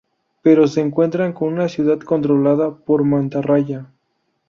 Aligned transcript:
Pero 0.41 0.65
se 0.67 0.81
encuentran 0.81 1.31
con 1.31 1.53
una 1.53 1.69
ciudad 1.69 1.99
controlada 1.99 2.73
por 2.75 3.03
mantarraya. 3.03 3.91